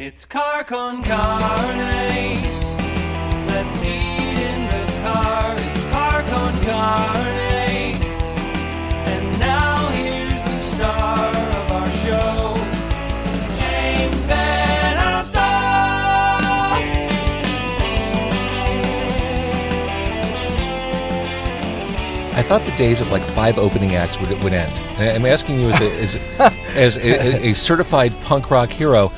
[0.00, 2.40] It's car con carne.
[3.48, 5.54] Let's eat in the car.
[5.58, 7.96] It's car con carne.
[9.04, 12.54] And now here's the star of our show,
[13.60, 15.58] James Van Alstyne.
[22.38, 24.72] I thought the days of like five opening acts would, would end.
[24.98, 26.16] I'm asking you as, a, as,
[26.74, 29.12] as a, a certified punk rock hero,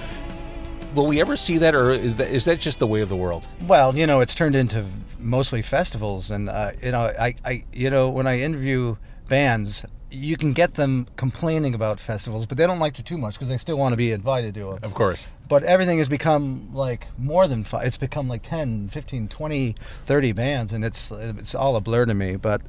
[0.94, 3.46] will we ever see that, or is that just the way of the world?
[3.66, 4.84] Well, you know, it's turned into
[5.18, 8.96] mostly festivals, and uh, you know, I, I, you know, when I interview
[9.28, 13.34] bands, you can get them complaining about festivals, but they don't like to too much
[13.34, 14.78] because they still want to be invited to them.
[14.82, 15.28] Of course.
[15.48, 17.86] But everything has become like more than five.
[17.86, 19.74] It's become like 10, 15, 20,
[20.06, 22.36] 30 bands, and it's it's all a blur to me.
[22.36, 22.62] But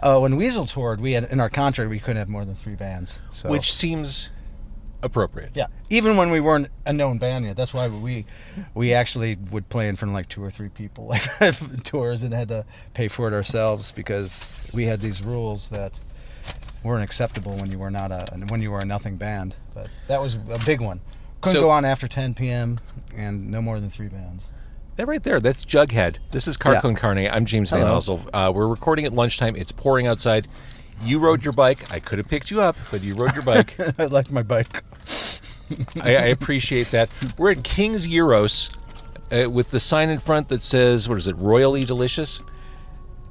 [0.00, 2.76] uh, when Weasel toured, we had in our contract we couldn't have more than three
[2.76, 3.20] bands.
[3.30, 3.48] So.
[3.48, 4.30] Which seems
[5.02, 5.50] appropriate.
[5.54, 7.56] Yeah, even when we weren't a known band yet.
[7.56, 8.24] That's why we
[8.74, 11.22] we actually would play in front of like two or three people, like
[11.84, 16.00] tours, and had to pay for it ourselves because we had these rules that
[16.82, 19.56] weren't acceptable when you were not a when you were a nothing band.
[19.74, 21.00] But that was a big one.
[21.40, 22.78] Couldn't So- go on after 10 p.m.
[23.16, 24.48] and no more than three bands.
[24.96, 26.18] That right there, that's Jughead.
[26.30, 26.92] This is Car Yeah.
[26.94, 27.26] Carne.
[27.30, 27.96] I'm James Van Hello.
[27.96, 28.28] Osel.
[28.34, 29.56] Uh, we're recording at lunchtime.
[29.56, 30.46] It's pouring outside.
[31.02, 31.90] You rode your bike.
[31.90, 33.74] I could have picked you up, but you rode your bike.
[33.98, 34.84] I like my bike.
[36.02, 37.10] I, I appreciate that.
[37.38, 38.74] We're at King's Euros
[39.32, 42.40] uh, with the sign in front that says, what is it, Royally Delicious?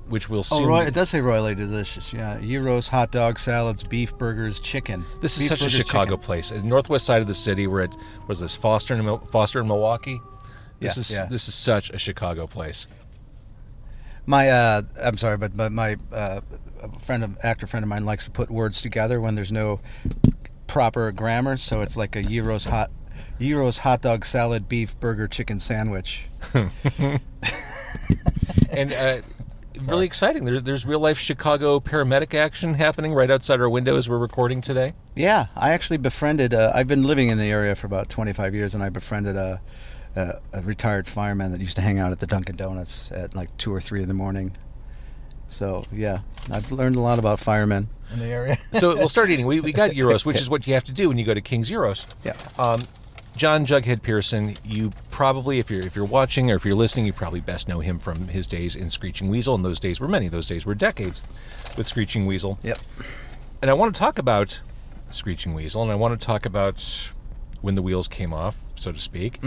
[0.07, 0.65] Which we'll Oh.
[0.65, 2.11] Roy, it does say royally delicious.
[2.11, 5.05] Yeah, euros, hot dog, salads, beef burgers, chicken.
[5.21, 6.23] This is Beef such a Chicago chicken.
[6.25, 6.51] place.
[6.51, 7.67] Uh, Northwest side of the city.
[7.67, 7.93] We're at
[8.25, 10.19] what is this Foster and Foster and Milwaukee.
[10.79, 11.25] This Yeah, is yeah.
[11.27, 12.87] this is such a Chicago place.
[14.25, 16.41] My, uh, I'm sorry, but but my uh,
[16.99, 19.79] friend of actor friend of mine likes to put words together when there's no
[20.69, 21.57] proper grammar.
[21.57, 22.91] So it's like a Euros hot,
[23.39, 26.29] gyros hot dog salad beef burger chicken sandwich.
[26.53, 27.19] and
[28.93, 29.17] uh,
[29.81, 30.45] really exciting.
[30.45, 34.61] There, there's real life Chicago paramedic action happening right outside our window as we're recording
[34.61, 34.93] today.
[35.15, 36.53] Yeah, I actually befriended.
[36.53, 39.61] Uh, I've been living in the area for about 25 years, and I befriended a,
[40.15, 43.57] a, a retired fireman that used to hang out at the Dunkin' Donuts at like
[43.57, 44.55] two or three in the morning.
[45.47, 46.19] So yeah,
[46.51, 48.57] I've learned a lot about firemen in the area.
[48.79, 49.45] So we'll start eating.
[49.45, 51.41] We, we got Euros, which is what you have to do when you go to
[51.41, 52.05] King's Euros.
[52.23, 52.33] Yeah.
[52.57, 52.81] Um,
[53.35, 57.13] John Jughead Pierson, you probably, if you're if you're watching or if you're listening, you
[57.13, 59.55] probably best know him from his days in Screeching Weasel.
[59.55, 60.27] And those days were many.
[60.27, 61.21] Those days were decades
[61.77, 62.59] with Screeching Weasel.
[62.63, 62.79] yep.
[63.61, 64.61] And I want to talk about
[65.09, 67.11] Screeching Weasel, and I want to talk about
[67.61, 69.39] when the wheels came off, so to speak.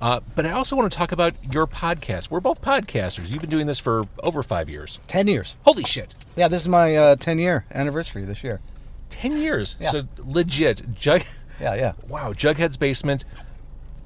[0.00, 2.30] Uh, but I also want to talk about your podcast.
[2.30, 3.28] We're both podcasters.
[3.30, 4.98] You've been doing this for over five years.
[5.06, 5.56] Ten years.
[5.64, 6.14] Holy shit!
[6.36, 8.60] Yeah, this is my uh, 10 year anniversary this year.
[9.08, 9.76] Ten years.
[9.80, 9.90] Yeah.
[9.90, 10.94] So legit.
[10.94, 11.22] Jug.
[11.60, 11.92] Yeah, yeah.
[12.08, 12.32] Wow.
[12.32, 13.24] Jughead's Basement.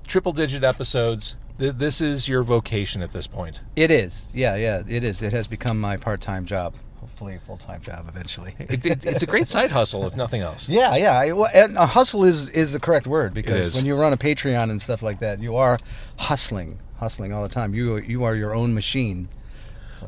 [0.07, 1.37] Triple digit episodes.
[1.59, 3.63] Th- This is your vocation at this point.
[3.77, 4.31] It is.
[4.35, 5.23] Yeah, yeah, it is.
[5.23, 6.75] It has become my part time job.
[7.15, 8.57] Hopefully, a full time job eventually.
[8.59, 10.69] It, it, it's a great side hustle, if nothing else.
[10.69, 11.17] yeah, yeah.
[11.17, 14.17] I, well, and a hustle is is the correct word because when you run a
[14.17, 15.79] Patreon and stuff like that, you are
[16.19, 17.73] hustling, hustling all the time.
[17.73, 19.29] You you are your own machine.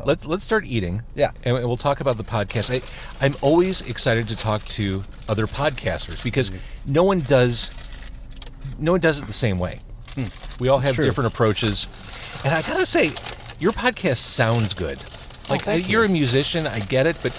[0.05, 1.03] Let's let's start eating.
[1.15, 1.31] Yeah.
[1.45, 2.75] and we'll talk about the podcast.
[2.75, 6.93] I, I'm always excited to talk to other podcasters because Mm-hmm.
[6.93, 7.71] no one does
[8.81, 9.79] no one does it the same way.
[10.59, 11.03] We all have Hmm.
[11.03, 11.05] True.
[11.05, 11.87] different approaches,
[12.45, 13.13] and I gotta say,
[13.61, 14.99] your podcast sounds good.
[15.49, 16.11] Like Oh, you're you.
[16.11, 17.33] a musician, I get it, but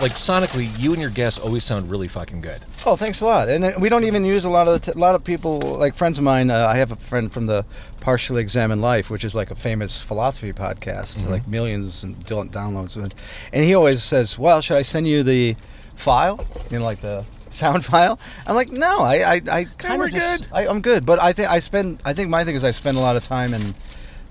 [0.00, 2.60] like sonically, you and your guests always sound really fucking good.
[2.86, 3.48] Oh, thanks a lot.
[3.48, 5.58] And uh, we don't even use a lot of the t- a lot of people
[5.60, 6.50] like friends of mine.
[6.50, 7.64] Uh, I have a friend from the
[8.00, 12.96] Partially Examined Life, which is like a famous philosophy podcast, like millions and downloads.
[12.96, 13.14] And,
[13.52, 15.56] and he always says, "Well, should I send you the
[15.94, 16.44] file?
[16.70, 20.46] You know, like the sound file?" I'm like, "No, I, I, I kind of good.
[20.52, 22.00] I, I'm good." But I think I spend.
[22.04, 23.74] I think my thing is I spend a lot of time and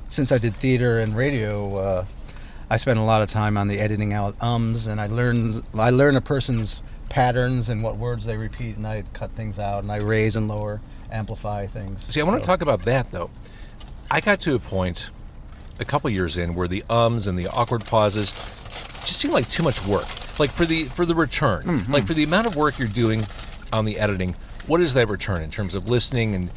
[0.09, 1.75] since I did theater and radio.
[1.77, 2.05] Uh,
[2.71, 5.89] I spend a lot of time on the editing out ums, and I learn I
[5.89, 9.91] learn a person's patterns and what words they repeat, and I cut things out, and
[9.91, 10.79] I raise and lower,
[11.11, 12.01] amplify things.
[12.05, 13.29] See, I want to talk about that though.
[14.09, 15.09] I got to a point
[15.81, 18.31] a couple years in where the ums and the awkward pauses
[19.05, 20.07] just seemed like too much work.
[20.39, 21.91] Like for the for the return, Mm-hmm.
[21.91, 23.25] like for the amount of work you're doing
[23.73, 24.33] on the editing,
[24.65, 26.49] what is that return in terms of listening and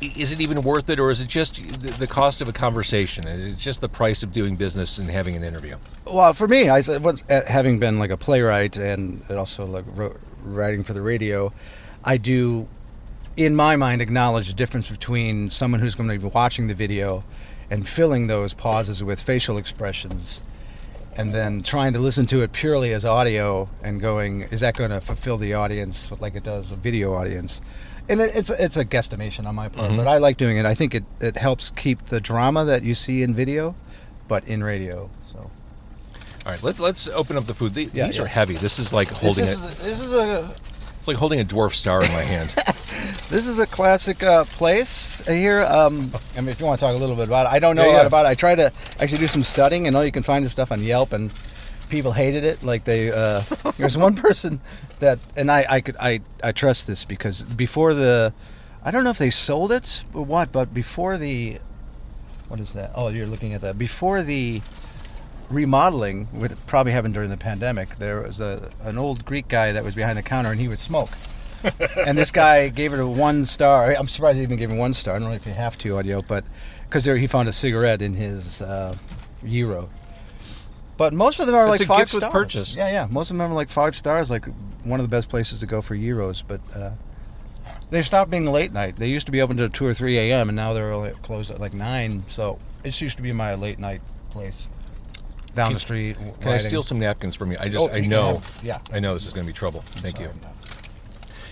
[0.00, 1.56] is it even worth it or is it just
[1.98, 3.26] the cost of a conversation?
[3.26, 5.76] Is it just the price of doing business and having an interview?
[6.06, 7.16] Well, for me, I uh,
[7.46, 9.84] having been like a playwright and also like
[10.42, 11.52] writing for the radio,
[12.02, 12.66] I do,
[13.36, 17.22] in my mind, acknowledge the difference between someone who's going to be watching the video
[17.70, 20.42] and filling those pauses with facial expressions,
[21.16, 24.90] and then trying to listen to it purely as audio and going, is that going
[24.90, 27.60] to fulfill the audience like it does a video audience?
[28.10, 29.96] And it, it's it's a guesstimation on my part, Mhm.
[29.96, 30.66] but I like doing it.
[30.66, 33.74] I think it it helps keep the drama that you see in video,
[34.28, 35.08] but in radio.
[35.26, 35.50] So
[36.46, 37.74] All right, let, let's open up the food.
[37.74, 38.24] The- Yeah, These yeah.
[38.24, 38.54] are heavy.
[38.54, 39.78] This is like holding this it.
[39.78, 40.50] is this is a
[40.98, 42.50] It's like holding a dwarf star in my hand.
[43.30, 45.62] this is a classic uh, place here.
[45.64, 47.76] Um, I mean, if you want to talk a little bit about it, I don't
[47.76, 48.28] know Yeah, a lot about it.
[48.28, 50.82] I try to actually do some studying, and all you can find is stuff on
[50.82, 51.30] Yelp, and
[51.90, 52.62] people hated it.
[52.62, 53.40] Like they, uh,
[53.76, 54.60] there's one person
[55.00, 58.32] that, and I, I could, I, I trust this because before the,
[58.82, 61.58] I don't know if they sold it or what, but before the,
[62.48, 62.92] what is that?
[62.94, 63.78] Oh, you're looking at that.
[63.78, 64.62] Before the
[65.50, 69.84] remodeling, which probably happened during the pandemic, there was a an old Greek guy that
[69.84, 71.10] was behind the counter, and he would smoke.
[72.06, 73.92] and this guy gave it a one star.
[73.92, 75.16] I'm surprised he even gave it one star.
[75.16, 76.44] I don't know if you have to audio, but
[76.88, 78.94] because he found a cigarette in his uh,
[79.44, 79.88] gyro.
[81.00, 82.32] But most of them are It's like a five gift with stars.
[82.32, 82.74] purchase.
[82.74, 83.06] Yeah, yeah.
[83.10, 84.30] Most of them are like five stars.
[84.30, 84.44] Like
[84.84, 86.42] one of the best places to go for gyros.
[86.42, 86.90] But uh,
[87.88, 88.96] they stopped being late night.
[88.96, 90.50] They used to be open to two or three a.m.
[90.50, 92.22] and now they're only closed at like nine.
[92.28, 94.68] So it used to be my late night place
[95.54, 96.16] down Can- the street.
[96.42, 97.56] Can I steal some napkins from you?
[97.58, 98.78] I just, Oh, I know, have- yeah.
[98.92, 99.80] I know this is going to be trouble.
[99.80, 100.26] Thank you.
[100.26, 100.48] Sorry, no.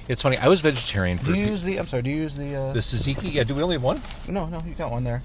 [0.09, 0.37] It's funny.
[0.37, 1.79] I was vegetarian for Do a you few- use the?
[1.79, 2.03] I'm sorry.
[2.03, 2.55] Do you use the?
[2.55, 3.31] Uh, the Suzuki.
[3.31, 4.03] Yeah, do we only have one?
[4.29, 4.61] no, no.
[4.67, 5.23] You got one there.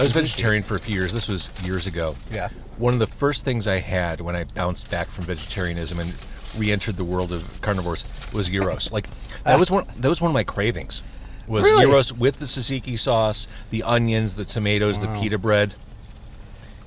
[0.00, 1.12] I was vegetarian for a few years.
[1.12, 2.16] This was years ago.
[2.32, 2.48] Yeah.
[2.78, 6.14] One of the first things I had when I bounced back from vegetarianism and
[6.58, 8.90] re-entered the world of carnivores was gyros.
[8.92, 9.06] Like
[9.44, 9.86] that was one.
[9.98, 11.02] That was one of my cravings.
[11.46, 11.84] Was Really?
[11.84, 15.74] gyros with the tzatziki sauce, the onions, the tomatoes, the pita bread.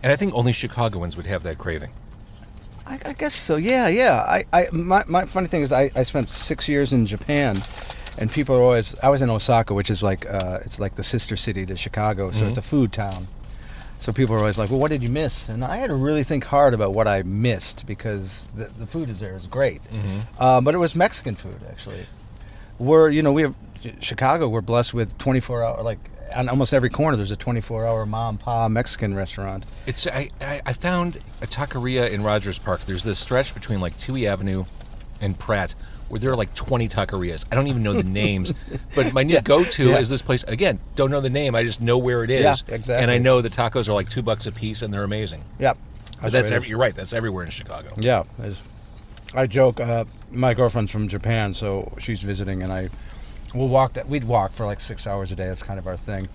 [0.01, 1.91] And I think only Chicagoans would have that craving.
[2.87, 3.55] I, I guess so.
[3.55, 4.23] Yeah, yeah.
[4.27, 7.57] I, I my, my funny thing is I, I spent six years in Japan,
[8.17, 8.95] and people are always.
[9.01, 12.29] I was in Osaka, which is like uh, it's like the sister city to Chicago,
[12.31, 13.27] so it's a food town.
[13.99, 16.23] So people are always like, "Well, what did you miss?" And I had to really
[16.23, 19.81] think hard about what I missed because the, the food is there is great,
[20.39, 22.05] um, but it was Mexican food actually.
[22.77, 23.55] We're you know we have
[24.01, 24.49] Chicago.
[24.49, 25.99] We're blessed with 24 hour like
[26.35, 27.15] on almost every corner.
[27.17, 29.65] There's a 24 hour mom pa Mexican restaurant.
[29.87, 32.81] It's I, I, I found a taqueria in Rogers Park.
[32.81, 34.65] There's this stretch between like Touhy Avenue
[35.21, 35.73] and Pratt
[36.09, 37.45] where there are like 20 taquerias.
[37.51, 38.53] I don't even know the names,
[38.95, 39.97] but my new go-to yeah.
[39.97, 40.43] is this place.
[40.43, 41.55] Again, don't know the name.
[41.55, 44.21] I just know where it is, Yeah, and I know the tacos are like two
[44.21, 45.43] bucks a piece, and they're amazing.
[45.59, 45.77] Yep.
[46.21, 46.95] But that's every, you're right.
[46.95, 47.89] That's everywhere in Chicago.
[47.97, 48.23] Yeah,
[49.35, 49.79] I joke.
[49.79, 52.89] Uh, my girlfriend's from Japan, so she's visiting, and I
[53.53, 54.07] we'll walk that.
[54.07, 55.47] We'd walk for like six hours a day.
[55.47, 56.29] That's kind of our thing.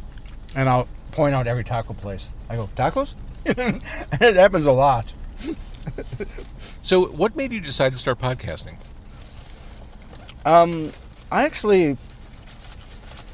[0.54, 2.28] And I'll point out every taco place.
[2.48, 3.14] I go tacos.
[3.46, 3.82] and
[4.20, 5.14] it happens a lot.
[6.82, 8.76] So, what made you decide to start podcasting?
[10.44, 10.92] Um,
[11.30, 11.98] I actually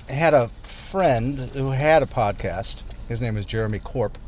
[0.08, 2.82] had a friend who had a podcast.
[3.08, 4.19] His name is Jeremy Corp.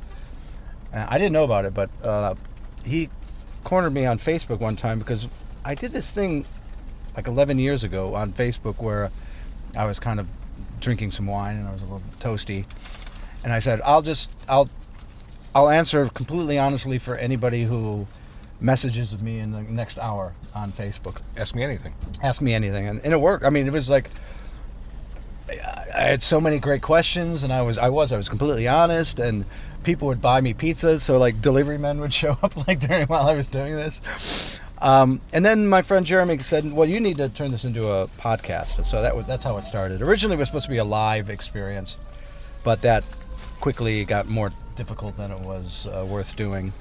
[0.92, 2.34] I didn't know about it, but uh,
[2.84, 3.10] he
[3.64, 5.28] cornered me on Facebook one time because
[5.64, 6.46] I did this thing
[7.16, 9.10] like 11 years ago on Facebook where
[9.76, 10.28] I was kind of
[10.80, 12.64] drinking some wine and I was a little toasty,
[13.44, 14.70] and I said, "I'll just I'll
[15.54, 18.06] I'll answer completely honestly for anybody who
[18.60, 21.94] messages of me in the next hour on Facebook." Ask me anything.
[22.22, 23.44] ask me anything and, and it worked.
[23.44, 24.10] I mean it was like
[25.94, 29.18] I had so many great questions and i was i was i was completely honest
[29.18, 29.44] and
[29.82, 33.26] people would buy me pizzas so like delivery men would show up like during while
[33.26, 34.60] i was doing this.
[34.80, 38.08] Um, and then my friend jeremy said well you need to turn this into a
[38.18, 38.86] podcast.
[38.86, 40.02] So that was that's how it started.
[40.02, 41.96] Originally it was supposed to be a live experience
[42.62, 43.02] but that
[43.60, 46.72] quickly got more difficult than it was uh, worth doing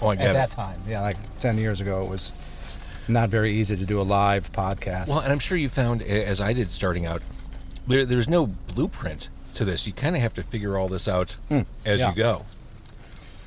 [0.00, 2.32] Oh, I at get that time yeah like 10 years ago it was
[3.08, 6.40] not very easy to do a live podcast Well, and I'm sure you found, as
[6.40, 7.22] I did starting out,
[7.86, 9.86] there, there's no blueprint to this.
[9.86, 12.10] You kind of have to figure all this out as yeah.
[12.10, 12.44] you go.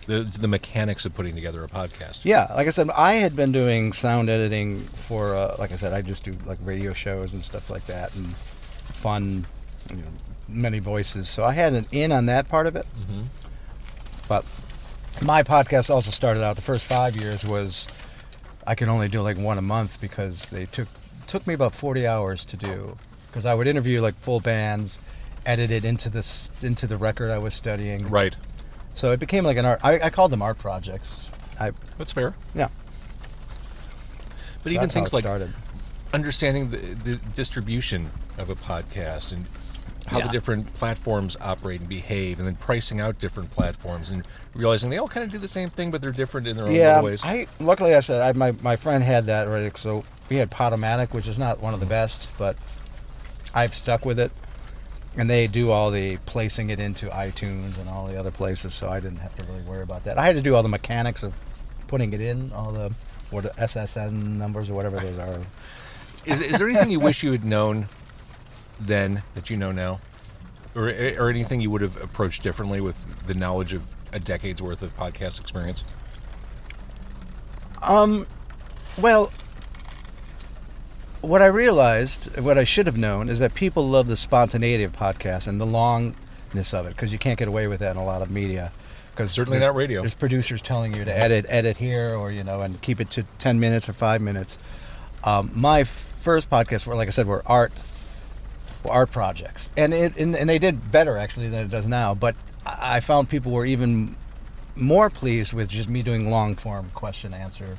[0.08, 2.22] The, the mechanics of putting together a podcast.
[2.24, 5.94] Yeah, like I said, I had been doing sound editing for, uh, like I said,
[5.94, 9.46] I just do like radio shows and stuff like that, and fun,
[9.92, 10.10] you know,
[10.50, 11.30] many voices.
[11.30, 12.88] So I had an in on that part of it.
[13.00, 13.26] Mhm.
[15.24, 16.56] My podcast also started out.
[16.56, 17.88] The first five years was
[18.66, 20.88] I could only do like one a month because they took
[21.28, 22.98] took me about forty hours to do
[23.28, 25.00] because I would interview like full bands,
[25.46, 28.10] edit it into this into the record I was studying.
[28.10, 28.36] Right.
[28.96, 29.80] So it became like an art.
[29.84, 31.30] I, I called them art projects.
[31.60, 32.34] I That's fair.
[32.56, 32.70] yeah.
[34.64, 35.54] But So even things like started.
[36.14, 39.46] understanding the, the distribution of a podcast and
[40.08, 44.90] how the different platforms operate and behave, and then pricing out different platforms and realizing
[44.90, 47.02] they all kind of do the same thing, but they're different in their own Yeah,
[47.02, 47.22] ways.
[47.24, 49.72] I luckily I said I, my my friend had that already.
[49.76, 51.92] So we had Podomatic, which is not one of the mm-hmm.
[51.92, 52.56] best, but
[53.54, 54.32] I've stuck with it.
[55.18, 58.90] And they do all the placing it into iTunes and all the other places, so
[58.90, 60.18] I didn't have to really worry about that.
[60.18, 61.36] I had to do all the mechanics of
[61.88, 62.94] putting it in, all the
[63.30, 65.40] what the SSN numbers or whatever those are.
[66.26, 67.88] is, is there anything you wish you had known
[68.88, 70.00] then that you know now,
[70.76, 73.84] or or anything you would have approached differently with the knowledge of
[74.14, 75.84] a decade's worth of podcast experience?
[77.82, 78.28] Um,
[79.02, 79.32] well,
[81.22, 84.92] what I realized, what I should have known, is that people love the spontaneity of
[84.92, 88.06] podcasts and the longness of it because you can't get away with that in a
[88.06, 88.72] lot of media.
[89.12, 90.02] Because Certainly not radio.
[90.02, 93.24] There's producers telling you to edit, edit here, or you know, and keep it to
[93.40, 94.58] ten minutes or five minutes.
[95.24, 97.74] Um, my f- first podcast, were like I said, were art,
[98.90, 102.14] art projects, and it and, and they did better actually than it does now.
[102.16, 102.36] But
[102.66, 104.16] I found people were even
[104.76, 107.78] more pleased with just me doing long form question answer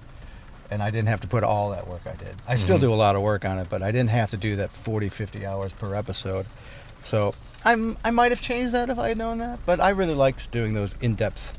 [0.73, 2.35] and I didn't have to put all that work I did.
[2.49, 4.57] I still do a lot of work on it, but I didn't have to do
[4.57, 6.47] that 40, 50 hours per episode.
[7.03, 10.15] So I'm, I might have changed that if I had known that, but I really
[10.15, 11.59] liked doing those in-depth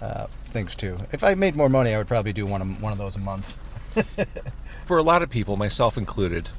[0.00, 0.96] uh, things too.
[1.10, 3.18] If I made more money, I would probably do one of, one of those a
[3.18, 3.58] month.
[4.84, 6.50] For a lot of people, myself included,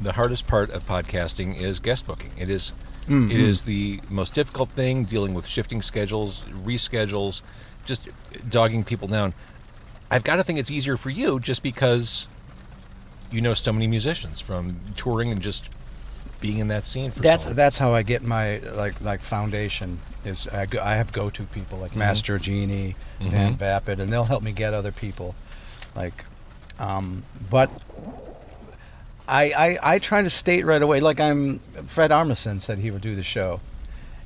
[0.00, 2.32] the hardest part of podcasting is guest booking.
[2.38, 2.72] It is-
[3.06, 3.32] it mm-hmm.
[3.32, 7.42] is the most difficult thing dealing with shifting schedules, reschedules,
[7.84, 8.08] just
[8.48, 9.34] dogging people down.
[10.10, 12.28] I've got to think it's easier for you just because
[13.32, 15.70] you know so many musicians from touring and just
[16.40, 20.00] being in that scene for That's so that's how I get my like like foundation
[20.24, 22.00] is I, go, I have go to people like mm-hmm.
[22.00, 23.30] Mass Giorgini, mm-hmm.
[23.30, 25.34] Dan Vapid, and they'll help me get other people,
[25.96, 26.24] like,
[26.78, 27.70] um, but
[29.28, 33.02] I, I I try to state right away like I'm Fred Armisen said he would
[33.02, 33.60] do the show,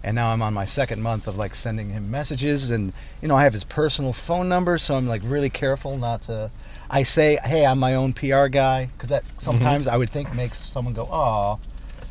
[0.03, 3.37] and now I'm on my second month of like sending him messages and you know
[3.37, 6.51] I have his personal phone number so I'm like really careful not to.
[6.91, 10.59] I say hey I'm my own PR guy because that sometimes I would think makes
[10.59, 11.59] someone go oh.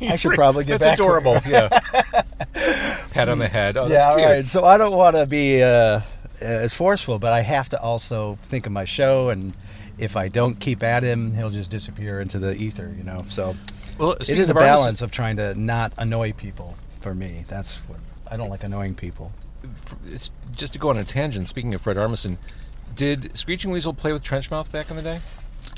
[0.00, 0.96] I should probably get That's back.
[0.98, 1.40] to her." adorable.
[1.48, 1.68] yeah.
[3.10, 3.76] Pat on the head.
[3.76, 4.28] Oh, that's yeah, cute.
[4.28, 4.46] right.
[4.46, 6.00] So I don't want to be uh,
[6.40, 9.54] as forceful, but I have to also think of my show, and
[9.98, 13.24] if I don't keep at him, he'll just disappear into the ether, you know.
[13.28, 13.54] So
[13.98, 16.76] Well, it is a of artists- balance of trying to not annoy people.
[17.00, 17.98] For me, that's what
[18.30, 19.32] I don't like annoying people.
[20.06, 21.48] it's just to go on a tangent.
[21.48, 22.36] Speaking of Fred Armisen,
[22.96, 25.20] did Screeching Weasel play with Trenchmouth back in the day?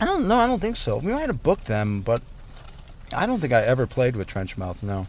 [0.01, 0.37] I don't know.
[0.39, 0.99] I don't think so.
[0.99, 2.23] We might have booked them, but
[3.15, 4.83] I don't think I ever played with Trenchmouth.
[4.83, 5.07] No.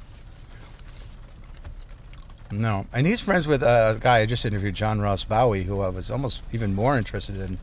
[2.49, 5.81] No, and he's friends with uh, a guy I just interviewed, John Ross Bowie, who
[5.81, 7.57] I was almost even more interested in.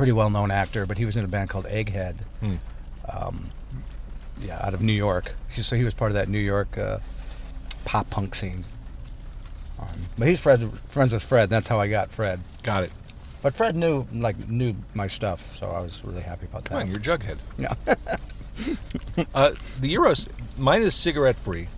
[0.00, 2.16] Pretty well-known actor, but he was in a band called Egghead.
[2.40, 2.54] Hmm.
[3.06, 3.50] Um,
[4.40, 5.34] yeah, out of New York.
[5.58, 7.00] So he was part of that New York uh,
[7.84, 8.64] pop punk scene.
[9.78, 11.50] Um, but he's Fred, friends with Fred.
[11.50, 12.40] That's how I got Fred.
[12.62, 12.92] Got it.
[13.42, 16.84] But Fred knew like knew my stuff, so I was really happy about Come that.
[16.84, 17.36] on, you're Jughead.
[17.58, 17.74] Yeah.
[19.34, 21.68] Uh, the Euros, mine is cigarette free.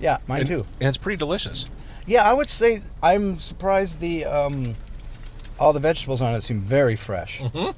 [0.00, 0.64] Yeah, mine and, too.
[0.80, 1.66] And it's pretty delicious.
[2.06, 4.74] Yeah, I would say I'm surprised the um,
[5.58, 7.40] all the vegetables on it seem very fresh.
[7.40, 7.74] Mhm.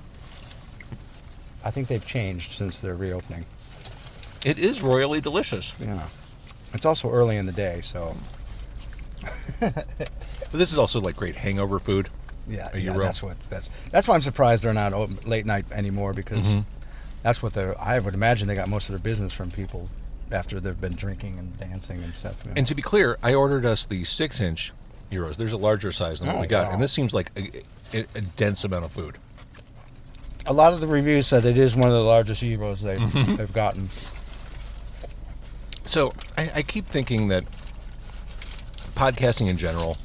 [1.65, 3.45] I think they've changed since their reopening.
[4.45, 5.73] It is royally delicious.
[5.81, 6.07] Yeah,
[6.73, 8.17] it's also early in the day, so
[9.61, 9.87] But
[10.53, 12.09] this is also like great hangover food.
[12.49, 16.13] yeah, yeah that's what that's that's why I'm surprised they're not open late night anymore
[16.13, 16.65] because Mhm.
[17.23, 17.79] that's what they're.
[17.81, 19.89] I would imagine they got most of their business from people
[20.31, 22.41] after they've been drinking and dancing and stuff.
[22.45, 22.55] you know.
[22.57, 24.73] And to be clear, I ordered us the six inch
[25.11, 25.37] Euros.
[25.37, 26.67] There's a larger size than what Oh, we got.
[26.69, 26.73] wow.
[26.75, 29.17] And this seems like a, a, a dense amount of food.
[30.47, 33.37] a lot of the reviews said it is one of the largest Euros they've Mm-hmm.
[33.37, 33.89] they've gotten.
[35.85, 37.45] So I, I keep thinking that
[38.95, 39.97] podcasting in general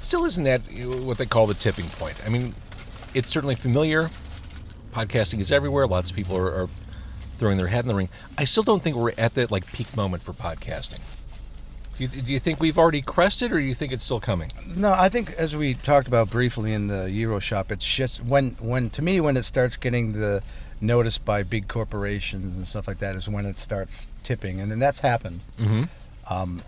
[0.00, 0.60] still isn't at
[1.02, 2.20] what they call the tipping point.
[2.24, 2.54] I mean,
[3.14, 4.10] it's certainly familiar.
[4.92, 5.86] Podcasting is everywhere.
[5.86, 6.68] Lots of people are, are
[7.38, 8.08] throwing their hat in the ring.
[8.38, 11.00] I still don't think we're at that like peak moment for podcasting.
[11.98, 14.50] Do you, do you think we've already crested, or do you think it's still coming?
[14.76, 18.50] No, I think as we talked about briefly in the Euro shop, it's just when
[18.60, 20.42] when to me when it starts getting the
[20.80, 24.78] notice by big corporations and stuff like that is when it starts tipping, and then
[24.78, 25.40] that's happened.
[25.58, 25.84] Mm-hmm.
[26.30, 26.62] Um,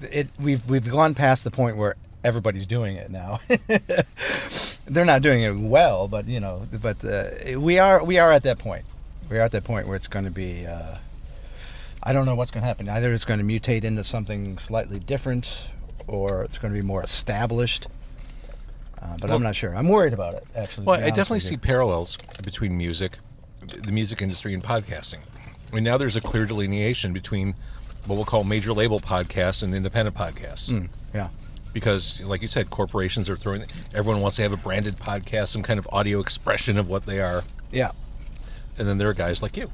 [0.00, 3.40] it we've we've gone past the point where everybody's doing it now.
[4.86, 8.42] They're not doing it well, but you know, but uh, we are we are at
[8.44, 8.84] that point.
[9.28, 10.66] We are at that point where it's going to be.
[10.66, 10.96] Uh,
[12.02, 12.88] I don't know what's going to happen.
[12.88, 15.68] Either it's going to mutate into something slightly different,
[16.06, 17.88] or it's going to be more established.
[19.00, 19.74] Uh, but Well- I'm not sure.
[19.74, 20.46] I'm worried about it.
[20.54, 23.18] Actually, Well, I definitely see parallels between music,
[23.66, 25.18] the music industry, and podcasting.
[25.70, 27.54] I mean, now there's a clear delineation between
[28.06, 30.70] what we'll call major label podcasts and independent podcasts.
[30.70, 31.28] Mm, yeah.
[31.72, 33.64] Because, like you said, corporations are throwing.
[33.92, 37.20] Everyone wants to have a branded podcast, some kind of audio expression of what they
[37.20, 37.90] are, Yeah.
[38.78, 39.70] and then there are guys like you.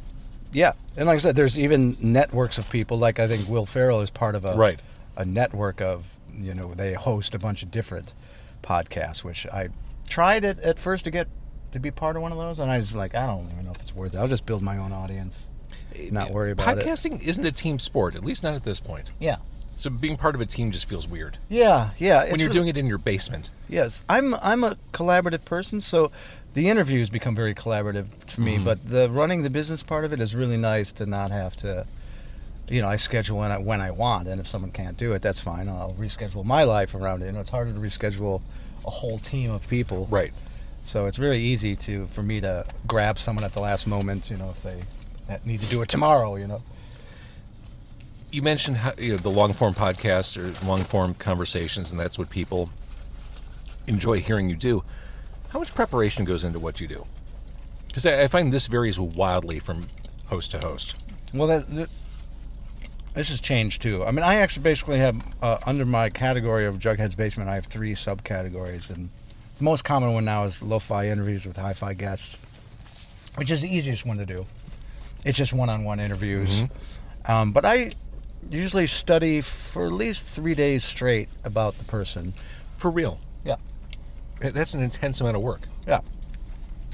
[0.52, 2.99] Yeah, and like I said, there's even networks of people.
[2.99, 4.80] Like I think Will Ferrell is part of a Right.
[5.16, 8.12] a network of you know they host a bunch of different
[8.62, 9.25] podcasts.
[9.25, 9.68] Which I
[10.09, 11.28] tried it at first to get
[11.73, 13.73] to be part of one of those, and I was like, I don't even know
[13.73, 14.18] if it's worth it.
[14.18, 15.49] I'll just build my own audience.
[16.11, 16.85] not eh, worry about it.
[16.87, 19.12] Podcasting isn't a team sport, at least not at this point.
[19.18, 19.37] Yeah.
[19.76, 22.30] So being part of a team just feels weird Yeah, yeah.
[22.30, 23.49] when you're doing it in your basement.
[23.68, 24.35] Yes, I'm.
[24.35, 26.12] I'm a collaborative person, so
[26.54, 28.56] the interviews become very collaborative to me.
[28.56, 28.64] Mm-hmm.
[28.64, 31.87] But the running the business part of it is really nice to not have to.
[32.68, 35.23] You know, I schedule when I when I want, and if someone can't do it,
[35.23, 35.68] that's fine.
[35.68, 37.26] I'll reschedule my life around it.
[37.26, 38.40] You know, it's harder to reschedule
[38.87, 40.06] a whole team of people.
[40.11, 40.32] Right.
[40.85, 44.30] So it's really easy to for me to grab someone at the last moment.
[44.30, 44.80] You know, if they
[45.44, 46.37] need to do it tomorrow.
[46.37, 46.62] You know.
[48.30, 52.18] You mentioned how, you know, the long form podcast or long form conversations, and that's
[52.18, 52.71] what people
[53.87, 54.82] enjoy hearing you do.
[55.52, 57.04] How much preparation goes into what you do?
[57.88, 59.87] Because I, I find this varies wildly from
[60.26, 60.97] host to host.
[61.35, 61.90] Well, that, that
[63.12, 64.02] this has changed too.
[64.02, 67.66] I mean, I actually basically have uh, under my category of Jughead's Basement, I have
[67.66, 69.11] three subcategories, and
[69.59, 72.38] the most common one now is lo-fi interviews with hi-fi guests,
[73.37, 74.47] which is the easiest one to do.
[75.26, 76.64] It's just one-on-one interviews,
[77.26, 77.92] um, but I
[78.49, 82.32] usually study for at least three days straight about the person.
[82.78, 83.21] For real.
[83.44, 83.56] Yeah.
[84.50, 85.61] That's an intense amount of work.
[85.87, 86.00] Yeah.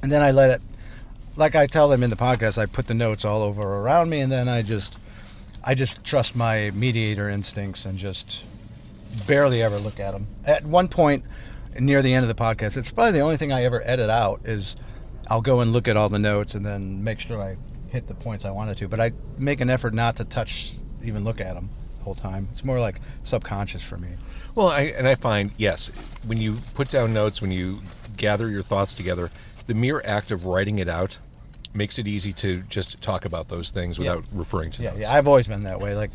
[0.03, 0.63] And then I let it,
[1.37, 4.21] like I tell them in the podcast, I put the notes all over around me,
[4.21, 4.99] and then I just,
[5.65, 8.45] I just trust my mediator instincts and just
[9.27, 10.29] barely ever look at them.
[10.45, 11.25] At one point,
[11.79, 14.41] near the end of the podcast, it's probably the only thing I ever edit out
[14.45, 14.77] is
[15.29, 17.57] I'll go and look at all the notes and then make sure I
[17.91, 18.89] hit the points I wanted to.
[18.89, 22.49] But I make an effort not to touch, even look at them the whole time.
[22.53, 24.09] It's more like subconscious for me.
[24.55, 25.89] Well, I, and I find, yes,
[26.27, 27.81] when you put down notes, when you
[28.17, 29.31] gather your thoughts together,
[29.67, 31.19] the mere act of writing it out
[31.75, 34.15] makes it easy to just talk about those things Yeah.
[34.17, 35.01] without referring to Yeah, notes.
[35.03, 35.95] yeah, I've always been that way.
[35.95, 36.11] Like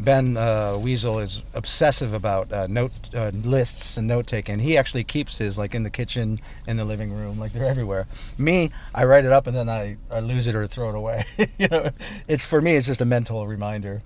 [0.00, 4.58] Ben uh, Weasel is obsessive about uh, note uh, lists and note taking.
[4.58, 8.08] He actually keeps his like in the kitchen, in the living room, like they're everywhere.
[8.36, 11.24] Me, I write it up and then I, I lose it or throw it away.
[11.58, 11.90] you know,
[12.28, 12.72] it's for me.
[12.76, 14.02] It's just a mental reminder.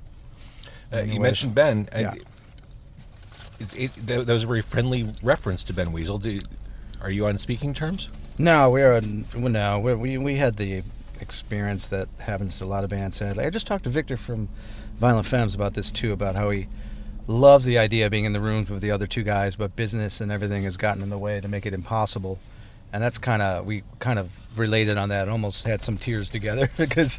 [0.94, 1.88] Uh, you mentioned Ben.
[1.92, 2.14] Yeah.
[3.60, 6.18] It, it, that, was a very friendly reference to Ben Weasel.
[6.18, 6.40] Do,
[7.00, 8.08] are you on speaking terms?
[8.38, 10.82] No, we're no, we we we had the
[11.20, 13.16] experience that happens to a lot of bands.
[13.16, 14.48] Sadly, I just talked to Victor from
[14.96, 16.66] Violent Femmes about this too, about how he
[17.26, 20.20] loves the idea of being in the rooms with the other two guys, but business
[20.20, 22.38] and everything has gotten in the way to make it impossible.
[22.94, 25.28] And that's kind of we kind of related on that.
[25.28, 27.18] Almost had some tears together because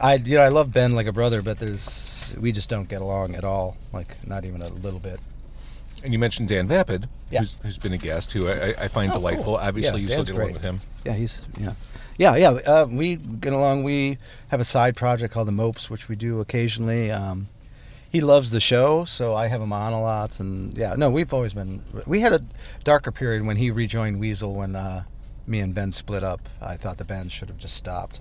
[0.00, 3.00] I you know I love Ben like a brother, but there's we just don't get
[3.02, 5.20] along at all, like not even a little bit.
[6.02, 7.40] And you mentioned Dan Vapid, Yeah.
[7.40, 9.20] who's, who's been a guest, who I, I- find Oh, cool.
[9.20, 9.56] delightful.
[9.56, 10.80] Obviously, Yeah, you still get along with him.
[11.04, 11.72] Yeah, he's yeah,
[12.18, 12.48] yeah, yeah.
[12.50, 13.84] Uh, we get along.
[13.84, 17.12] We have a side project called the Mopes, which we do occasionally.
[17.12, 17.46] Um,
[18.10, 20.40] he loves the show, so I have him on a lot.
[20.40, 21.82] And yeah, no, we've always been.
[22.06, 22.42] We had a
[22.84, 25.04] darker period when he rejoined Weasel when uh,
[25.46, 26.48] me and Ben split up.
[26.60, 28.20] I thought the band should have just stopped,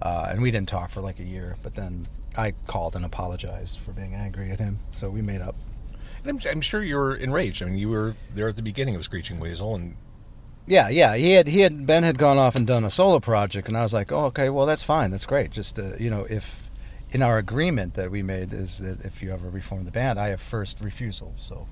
[0.00, 1.56] uh, and we didn't talk for like a year.
[1.62, 5.56] But then I called and apologized for being angry at him, so we made up.
[6.22, 7.62] And I'm, I'm sure you were enraged.
[7.62, 9.96] I mean, you were there at the beginning of Screeching Weasel, and
[10.66, 11.16] Yeah, yeah.
[11.16, 13.82] He had he had Ben had gone off and done a solo project, and I
[13.82, 15.50] was like, oh, okay, well, that's fine, that's great.
[15.50, 16.67] Just uh, you know, if
[17.10, 20.28] in our agreement that we made is that if you ever reform the band, I
[20.28, 21.34] have first refusal.
[21.36, 21.66] So,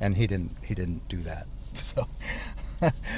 [0.00, 1.46] and he didn't he didn't do that.
[1.74, 2.06] So,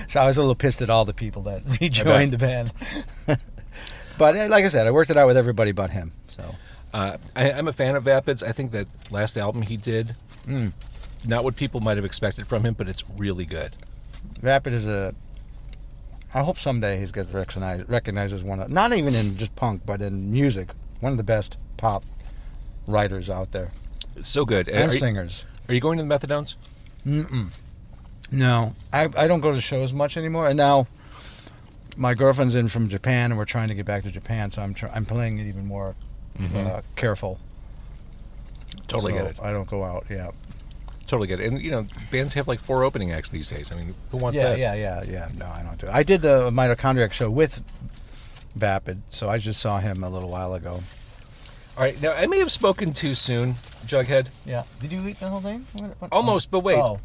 [0.07, 2.73] so I was a little pissed at all the people that rejoined the band.
[4.19, 6.13] but uh, like I said, I worked it out with everybody but him.
[6.29, 6.55] So,
[6.93, 8.43] uh, I, I'm a fan of Vapids.
[8.43, 10.15] I think that last album he did,
[10.47, 10.73] mm.
[11.27, 13.77] not what people might have expected from him, but it's really good.
[14.41, 15.15] Vapid is a.
[16.33, 19.83] I hope someday he's gets recognized recognized as one of not even in just punk
[19.85, 20.69] but in music,
[21.01, 22.05] one of the best pop
[22.87, 23.73] writers out there
[24.23, 24.69] so good.
[24.69, 25.45] and are, you, singers.
[25.69, 26.55] are you going to the Methadones?
[27.07, 27.51] Mm-mm.
[28.31, 30.87] No, I I don't go to shows much anymore, and now
[31.97, 34.75] my girlfriend's in from Japan, and we're trying to get back to Japan, so I'm
[34.75, 35.95] tr- I'm playing it even more
[36.55, 37.39] uh, careful.
[38.87, 39.37] Totally So get it.
[39.43, 40.07] I don't go out.
[40.09, 40.31] Yeah.
[41.07, 41.51] Totally get it.
[41.51, 43.73] And you know, bands have like four opening acts these days.
[43.73, 44.59] I mean, who wants yeah, that?
[44.59, 45.29] yeah, yeah, yeah.
[45.37, 45.93] No, I don't do it.
[45.93, 47.63] I did the mitochondriac show with
[48.57, 50.83] Vapid, so I just saw him a little while ago.
[51.77, 52.01] All right.
[52.03, 53.55] Now, I may have spoken too soon,
[53.87, 54.29] Jughead.
[54.45, 54.65] Yeah.
[54.81, 55.67] Did you eat the whole thing?
[55.75, 56.77] What- what- Almost, but wait.
[56.79, 57.01] Oh,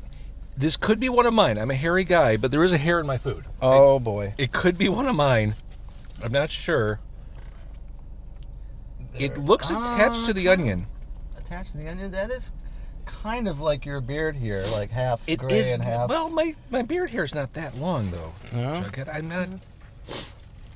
[0.58, 1.58] This could be one of mine.
[1.58, 3.46] I'm a hairy guy, but there is a hair in my food.
[3.62, 4.34] oh boy.
[4.38, 5.56] It could be one of mine.
[6.24, 7.00] I'm not sure.
[9.18, 10.88] It looks attached to the onion.
[11.38, 12.12] Attached to the onion.
[12.12, 12.52] That is
[13.06, 16.10] kind of like your beard here, like half It gray is and half.
[16.10, 16.30] well.
[16.30, 18.34] My my beard hair is not that long though.
[18.54, 18.82] No?
[18.82, 19.14] Jughead.
[19.14, 19.48] I'm not.
[19.48, 19.58] Mm-hmm.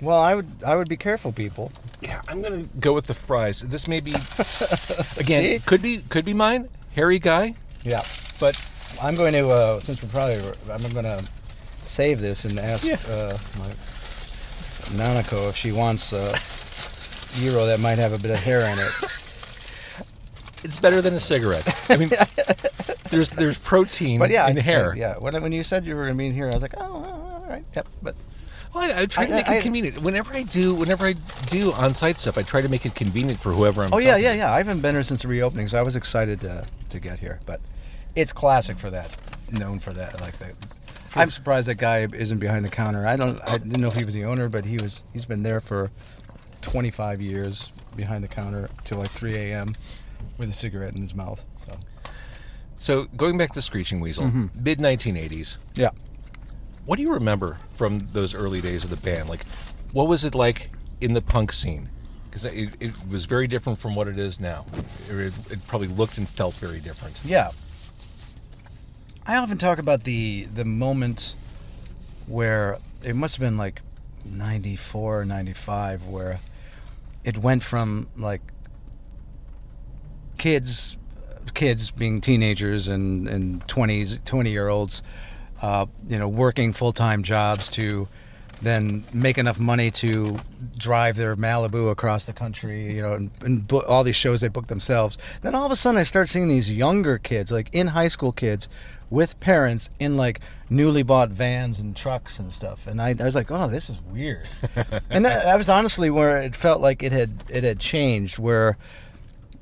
[0.01, 1.71] Well, I would I would be careful, people.
[2.01, 3.61] Yeah, I'm gonna go with the fries.
[3.61, 4.11] This may be
[5.17, 5.59] again See?
[5.65, 6.69] could be could be mine.
[6.95, 8.03] Hairy guy, Yeah.
[8.39, 8.59] but
[9.01, 10.35] I'm going to uh, since we're probably
[10.71, 11.23] I'm going to
[11.85, 12.97] save this and ask Yeah.
[13.07, 13.67] uh, my
[14.97, 16.33] Nanako if she wants a
[17.39, 18.91] gyro that might have a bit of hair in it.
[20.61, 21.63] It's better than a cigarette.
[21.89, 22.09] I mean,
[23.11, 24.93] there's there's protein But yeah, in I- hair.
[24.95, 26.73] Yeah, when when you said you were going to be in here, I was like,
[26.77, 27.87] oh, all right, yep.
[28.03, 28.15] But
[28.79, 30.01] Well, I, I try to I- make I- it convenient.
[30.01, 31.13] Whenever I do, whenever I
[31.47, 33.93] do on-site stuff, I try to make it convenient for whoever I'm.
[33.93, 34.37] oh yeah, talking yeah, to.
[34.37, 34.53] yeah.
[34.53, 37.39] I haven't been here since the reopening, so I was excited to to get here.
[37.45, 37.59] But
[38.15, 39.15] it's classic for that,
[39.51, 40.19] known for that.
[40.21, 40.53] Like that.
[41.15, 43.05] I'm surprised that guy isn't behind the counter.
[43.05, 43.39] I don't.
[43.49, 45.03] I didn't know if he was the owner, but he was.
[45.13, 45.91] He's been there for
[46.61, 49.75] 25 years behind the counter till like 3 a.m.
[50.37, 51.43] with a cigarette in his mouth.
[51.67, 51.77] So
[52.77, 54.63] So going back to Screeching Weasel, Mm-hmm.
[54.63, 55.57] mid 1980s.
[55.75, 55.89] yeah.
[56.89, 59.29] What do you remember from those early days of the band?
[59.29, 59.45] Like,
[59.91, 61.87] what was it like in the punk scene?
[62.25, 64.65] Because it, it was very different from what it is now.
[65.07, 67.15] It, it probably looked and felt very different.
[67.23, 67.51] Yeah.
[69.27, 71.35] I often talk about the the moment
[72.25, 73.83] where it must have been like
[74.25, 76.39] 94 or 95 where
[77.23, 78.41] it went from like
[80.39, 80.97] kids
[81.53, 85.03] kids being teenagers and and 20s 20 year olds
[85.61, 88.07] uh, you know working full-time jobs to
[88.61, 90.37] then make enough money to
[90.77, 94.47] drive their Malibu across the country, you know, and, and book, all these shows they
[94.47, 95.17] book themselves.
[95.41, 98.31] Then all of a sudden, I start seeing these younger kids, like in high school
[98.31, 98.67] kids,
[99.09, 102.85] with parents in like newly bought vans and trucks and stuff.
[102.85, 104.47] And I, I was like, oh, this is weird.
[105.09, 108.77] and that, that was honestly where it felt like it had it had changed, where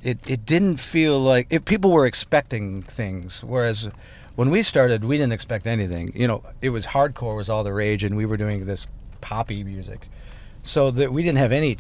[0.03, 3.89] it, it didn't feel like if people were expecting things whereas
[4.37, 6.11] when we started we didn't expect anything.
[6.13, 8.87] You know it was hardcore was all the rage and we were doing this
[9.19, 10.07] poppy music.
[10.63, 11.77] So that we didn't have any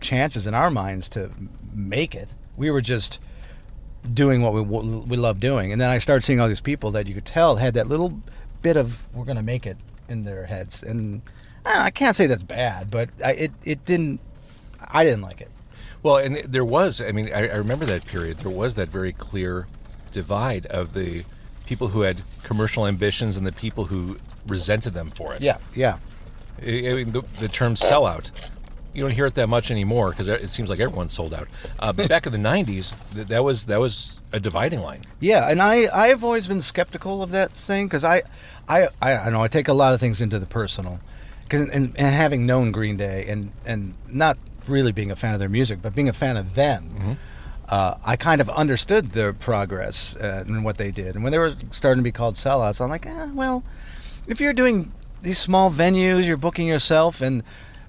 [0.00, 1.30] chances in our minds to
[1.72, 2.32] make it.
[2.56, 3.20] We were just
[4.12, 5.70] doing what we we love doing.
[5.70, 8.22] And then i started seeing all these people that you could tell had that little
[8.62, 9.76] bit of we're to make it
[10.08, 10.82] in their heads.
[10.82, 11.20] And
[11.66, 14.20] I I can't say that's bad but I, it it didn't
[14.80, 15.50] i didn't like it.
[16.02, 18.38] Well, and there was, I mean, I, I remember that period.
[18.38, 19.66] There was that very clear
[20.12, 21.24] divide of the
[21.68, 25.42] people who had commercial ambitions and the people who resented them for it.
[25.42, 25.96] yeah yeah
[26.60, 28.32] I I mean, the, the term sellout,
[28.94, 31.46] you don't hear it that much anymore because it seems like everyone's sold out.
[31.78, 35.02] Uh, but back in the 90s, th- that was that was a dividing line.
[35.20, 35.74] Yeah, and I
[36.06, 38.22] I've always been skeptical of that thing because I,
[38.68, 40.98] I I I know I take a lot of things into the personal,
[41.48, 45.38] 'Cause- and, and having known Green Day and and not really being a fan of
[45.40, 47.16] their music, but being a fan of them.
[47.68, 51.38] Uh, I kind of understood their progress uh, and what they did, and when they
[51.38, 53.62] were starting to be called sellouts, I'm like, eh, well,
[54.26, 57.42] if you're doing these small venues, you're booking yourself, and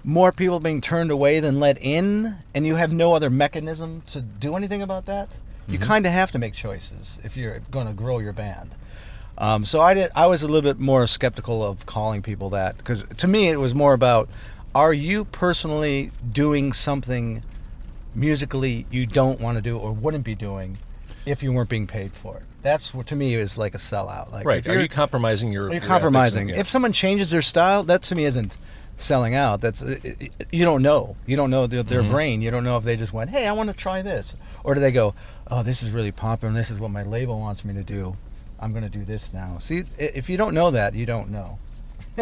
[0.03, 4.21] more people being turned away than let in, and you have no other mechanism to
[4.21, 7.93] do anything about that, you kind of have to make choices if you're going to
[7.93, 8.71] grow your band.
[9.37, 10.11] Um, so I did.
[10.15, 13.57] I was a little bit more skeptical of calling people that because to me it
[13.57, 14.29] was more about:
[14.75, 17.43] Are you personally doing something
[18.19, 20.77] musically you don't want to do or wouldn't be doing
[21.25, 22.43] if you weren't being paid for it?
[22.61, 24.31] That's what to me is like a sellout.
[24.31, 24.67] Like Right.
[24.67, 25.63] Are you're- compromising your.
[25.65, 26.49] you're your compromising.
[26.51, 28.57] and- If someone changes their style, that to me isn't
[28.97, 29.61] selling out.
[29.61, 29.81] That's
[30.51, 31.15] you don't know.
[31.25, 32.11] You don't know their, their mm-hmm.
[32.11, 32.41] brain.
[32.41, 34.81] You don't know if they just went, "Hey, I want to try this," or do
[34.81, 35.13] they go,
[35.49, 36.49] "Oh, this is really popular.
[36.49, 38.17] and This is what my label wants me to do.
[38.59, 41.59] I'm going to do this now." See, if you don't know that, you don't know.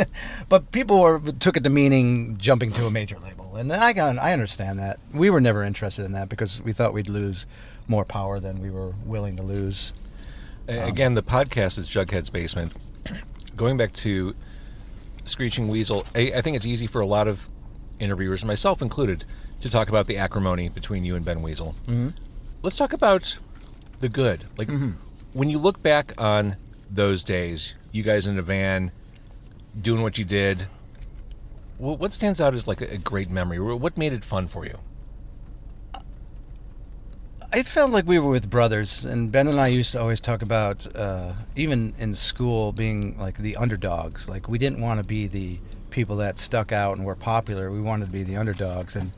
[0.49, 4.17] but people were, took it to meaning jumping to a major label, and I got,
[4.19, 4.99] I understand that.
[5.13, 7.45] We were never interested in that because we thought we'd lose
[7.87, 9.93] more power than we were willing to lose.
[10.67, 12.73] A- Again, the podcast is Jughead's Basement.
[13.55, 14.35] Going back to
[15.23, 17.47] Screeching Weasel, I, I think it's easy for a lot of
[17.99, 19.25] interviewers, myself included,
[19.61, 21.75] to talk about the acrimony between you and Ben Weasel.
[21.85, 22.09] Mm-hmm.
[22.61, 23.37] Let's talk about
[23.99, 24.43] the good.
[24.57, 24.69] Like,
[25.33, 26.55] when you look back on
[26.89, 28.91] those days, you guys in a van
[29.81, 30.67] doing what you did,
[31.77, 33.59] what stands out as like a, great memory?
[33.59, 34.79] What made it fun for you?
[37.53, 40.41] it felt like we were with brothers, and Ben and I used to always talk
[40.41, 44.27] about, uh, even in school, being like the underdogs.
[44.27, 45.59] Like we didn't want to be the
[45.89, 47.71] people that stuck out and were popular.
[47.71, 49.11] We wanted to be the underdogs, and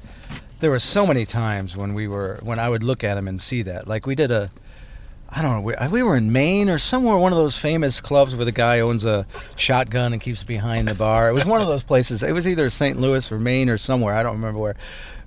[0.59, 3.41] there were so many times when we were when I would look at him and
[3.41, 3.87] see that.
[3.87, 4.51] Like we did a,
[5.31, 8.35] I don't know, we, we were in Maine or somewhere, one of those famous clubs
[8.35, 11.29] where the guy owns a shotgun and keeps it behind the bar.
[11.29, 12.23] It was one of those places.
[12.23, 12.99] It was either St.
[12.99, 14.15] Louis or Maine or somewhere.
[14.15, 14.75] I don't remember where,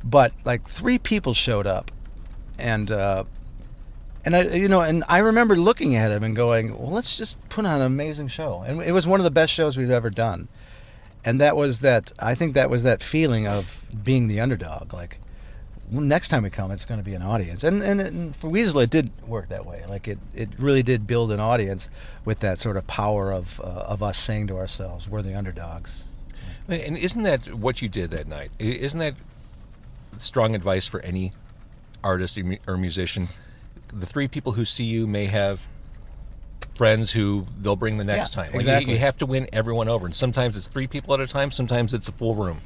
[0.03, 1.93] but like three people showed up
[2.59, 3.25] and uh,
[4.25, 7.37] and I you know and I remember looking at him and going, well, let's just
[7.49, 10.11] put on an amazing show, and it was one of the best shows we've ever
[10.11, 10.49] done,
[11.25, 15.19] and that was that I think that was that feeling of being the underdog, like.
[15.93, 18.81] Next time we come, it's going to be an audience, and, and and for Weasel,
[18.81, 19.85] it did work that way.
[19.89, 21.91] Like it, it really did build an audience
[22.25, 26.05] with that sort of power of uh, of us saying to ourselves, "We're the underdogs."
[26.69, 28.51] And isn't that what you did that night?
[28.59, 29.15] Isn't that
[30.19, 31.33] strong advice for any
[32.03, 33.29] artist or musician.
[33.93, 35.67] The three people who see you may have
[36.77, 38.47] friends who they'll bring the next Yeah, time.
[38.47, 38.93] Like, you- exactly.
[38.95, 41.51] You, have to win everyone over, and sometimes it's three people at a time.
[41.51, 42.61] Sometimes it's a full room.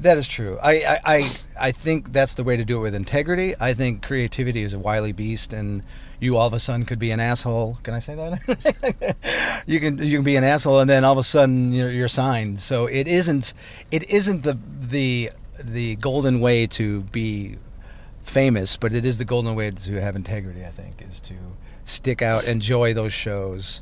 [0.00, 0.58] That is true.
[0.62, 3.54] I, I, I, I think that's the way to do it with integrity.
[3.60, 5.82] I think creativity is a wily beast, and
[6.20, 7.78] you all of a sudden could be an asshole.
[7.82, 9.16] Can I say that?
[9.66, 12.08] you can you can be an asshole, and then all of a sudden you're, you're
[12.08, 12.60] signed.
[12.60, 13.54] So it isn't
[13.90, 15.30] it isn't the the
[15.62, 17.56] the golden way to be
[18.22, 20.64] famous, but it is the golden way to have integrity.
[20.64, 21.34] I think is to
[21.84, 23.80] stick out, enjoy those shows,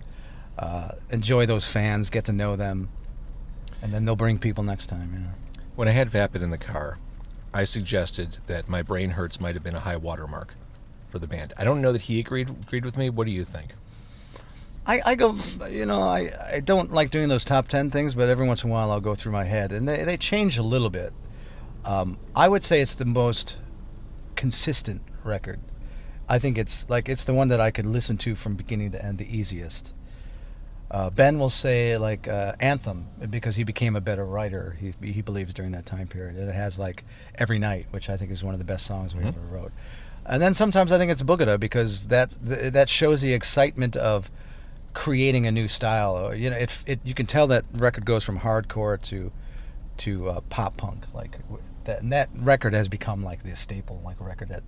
[0.59, 2.89] uh, enjoy those fans, get to know them,
[3.83, 5.12] and then they'll bring people next time.
[5.12, 5.33] You know.
[5.75, 6.99] When I had Vapid in the car,
[7.57, 10.57] I suggested that my brain hurts might have been a high watermark
[11.07, 11.55] for the band.
[11.57, 13.09] I don't know that he agreed agreed with me.
[13.09, 13.71] What do you think?
[14.87, 15.38] I, I go,
[15.71, 18.69] you know, I, I don't like doing those top 10 things, but every once in
[18.69, 21.14] a while I'll go through my head and they, they change a little bit.
[21.87, 23.57] Um, I would say it's the most
[24.35, 25.59] consistent record.
[26.29, 29.03] I think it's like it's the one that I could listen to from beginning to
[29.03, 29.95] end the easiest.
[30.97, 34.79] Uh, ben will say like uh, Anthem because he became a better writer.
[34.81, 36.39] He he believes during that time period.
[36.39, 37.05] It has like
[37.35, 39.73] Every Night, which I think is one of the best songs we ever wrote.
[40.25, 44.31] And then sometimes I think it's Boogada because that th- that shows the excitement of
[44.95, 46.35] creating a new style.
[46.35, 49.31] You know, it, it you can tell that record goes from hardcore to
[49.99, 51.05] to uh, pop punk.
[51.13, 51.37] Like
[51.85, 54.63] that, and that record has become like this staple, like a record that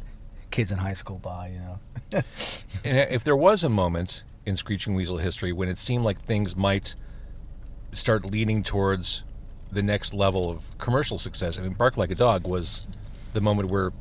[0.51, 1.53] kids in high school buy.
[1.55, 2.21] You know.
[2.85, 6.95] If there was a moment in Screeching Weasel history when it seemed like things might
[7.93, 9.23] start leaning towards
[9.71, 12.83] the next level of commercial success, I mean, Bark Like a Dog was
[13.35, 13.93] the moment where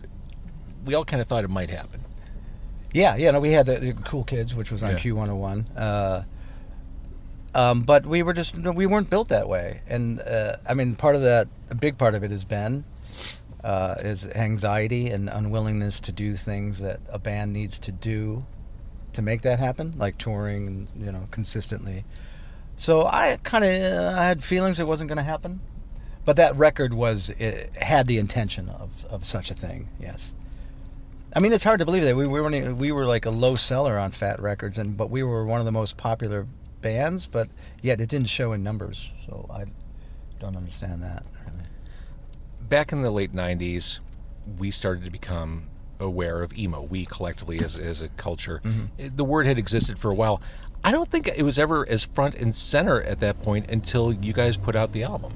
[0.85, 1.99] we all kind of thought it might happen.
[2.93, 3.31] Yeah, yeah.
[3.31, 4.99] No, we had the, the Cool Kids, which was on Yeah.
[4.99, 5.67] Q one hundred one.
[5.75, 6.23] Uh,
[7.53, 11.15] um, but we were just we weren't built that way, and uh, I mean, part
[11.15, 12.85] of that, a big part of it is Ben,
[13.63, 18.45] uh, is anxiety and unwillingness to do things that a band needs to do
[19.13, 22.05] to make that happen, like touring, you know, consistently.
[22.75, 25.61] So I kind of I had feelings it wasn't going to happen,
[26.25, 29.89] but that record was it had the intention of of such a thing.
[29.99, 30.33] Yes.
[31.35, 33.55] I mean, it's hard to believe that we, we were we were like a low
[33.55, 36.47] seller on Fat Wreck Chords, and but we were one of the most popular
[36.81, 37.49] bands, but
[37.81, 39.11] yet it didn't show in numbers.
[39.25, 39.65] So I
[40.39, 41.25] don't understand that.
[41.45, 41.63] Really.
[42.61, 43.99] Back in the late 90s,
[44.57, 45.63] we started to become
[45.99, 48.61] aware of emo, we collectively as, as a culture.
[48.97, 50.41] It- The word had existed for a while.
[50.83, 54.31] I don't think it was ever as front and center at that point until you
[54.33, 55.33] guys put out the album.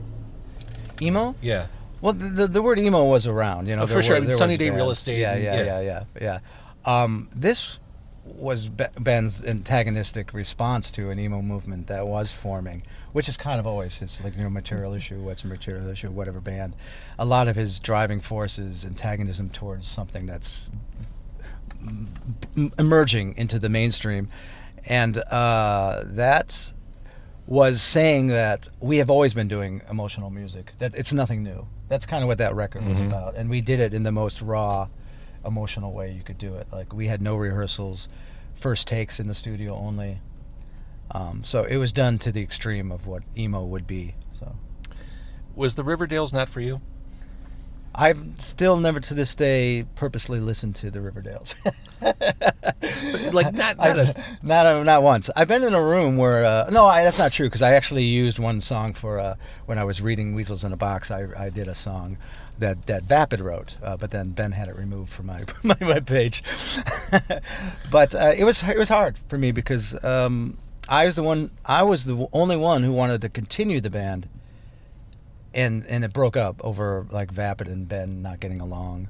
[1.01, 1.35] Emo?
[1.41, 1.67] Yeah.
[1.99, 3.83] Well, the, the, the word emo was around, you know.
[3.83, 4.19] Oh, for sure.
[4.19, 4.91] were- there Sunny Day Real.
[4.91, 5.63] Estate Yeah, yeah, yeah.
[5.81, 6.39] yeah, yeah,
[6.85, 7.03] yeah.
[7.03, 7.79] Um, this
[8.25, 13.67] was Ben's antagonistic response to an emo movement that was forming, which is kind of
[13.67, 16.75] always his like you know material issue, what's a material issue, whatever band.
[17.17, 20.69] A lot of his driving force is antagonism towards something that's
[22.77, 24.29] emerging into the mainstream,
[24.87, 26.73] and uh, that
[27.47, 30.73] was saying that we have always been doing emotional music.
[30.77, 31.67] That it's nothing new.
[31.89, 34.41] That's kind of what that record was about, and we did it in the most
[34.41, 34.87] raw,
[35.45, 36.67] emotional way you could do it.
[36.71, 38.09] Like we had no rehearsals,
[38.53, 40.19] first takes in the studio only.
[41.11, 44.15] Um, so it was done to the extreme of what emo would be.
[44.31, 44.55] So
[45.55, 46.81] Was the Riverdales not for you?
[47.93, 51.55] I've still never to this day purposely listened to the Riverdales.
[53.33, 55.29] Like not, I, not a, not not once.
[55.35, 58.03] I've been in a room where uh, no, I, that's not true because I actually
[58.03, 61.11] used one song for uh, when I was reading Weasels in a Box.
[61.11, 62.17] I, I did a song
[62.59, 66.41] that that Vapid wrote, uh, but then Ben had it removed from my my webpage.
[67.91, 70.57] but uh, it was it was hard for me because um,
[70.89, 74.27] I was the one I was the only one who wanted to continue the band,
[75.53, 79.09] and and it broke up over like Vapid and Ben not getting along.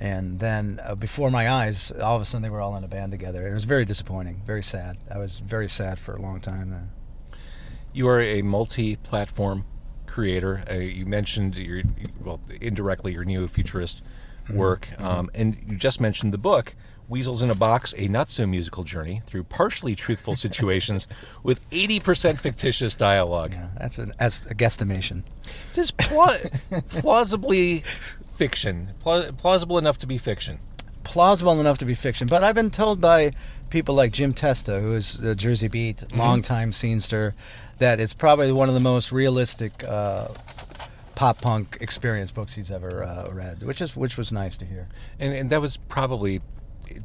[0.00, 2.88] And then uh, before my eyes, all of a sudden they were all in a
[2.88, 3.48] band together.
[3.48, 4.98] It was very disappointing, very sad.
[5.12, 6.90] I was very sad for a long time then.
[7.92, 9.64] you are a multi-platform
[10.06, 10.62] creator.
[10.70, 11.82] Uh, you mentioned your
[12.22, 14.02] well indirectly your neo-futurist
[14.50, 16.74] work, um, and you just mentioned the book.
[17.08, 21.08] Weasels in a Box, a not so musical journey through partially truthful situations
[21.42, 23.52] with 80% fictitious dialogue.
[23.52, 25.22] Yeah, that's an that's a guesstimation.
[25.74, 26.36] Just pla-
[26.90, 27.82] plausibly
[28.28, 30.58] fiction, Pla- plausible enough to be fiction.
[31.02, 33.32] Plausible enough to be fiction, but I've been told by
[33.70, 37.32] people like Jim Testa, who is the Jersey Beat longtime scenester,
[37.78, 40.28] that it's probably one of the most realistic uh,
[41.14, 44.88] pop punk experience books he's ever uh, read, which is which was nice to hear.
[45.18, 46.40] And, and that was probably,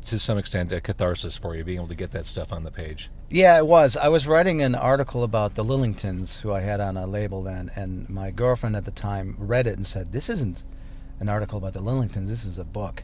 [0.05, 2.71] to some extent, a catharsis for you, being able to get that stuff on the
[2.71, 3.09] page.
[3.29, 3.97] Yeah, it was.
[3.97, 7.71] I was writing an article about the Lillingtons, who I had on a label then,
[7.75, 10.63] and my girlfriend at the time read it and said, "This isn't
[11.19, 12.27] an article about the Lillingtons.
[12.27, 13.03] This is a book,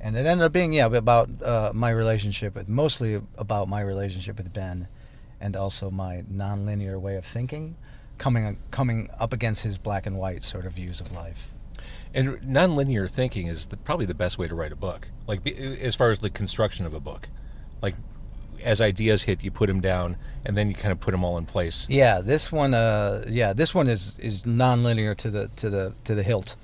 [0.00, 4.36] and it ended up being yeah about uh, my relationship with mostly about my relationship
[4.36, 4.88] with Ben,
[5.40, 7.76] and also my nonlinear way of thinking,
[8.18, 11.48] coming coming up against his black and white sort of views of life.
[12.14, 15.08] And nonlinear thinking is the, probably the best way to write a book.
[15.26, 17.28] Like as far as the construction of a book,
[17.82, 17.94] like
[18.62, 21.38] as ideas hit, you put them down, and then you kind of put them all
[21.38, 21.86] in place.
[21.88, 22.74] Yeah, this one.
[22.74, 26.56] Uh, yeah, this one is is nonlinear to the to the to the hilt.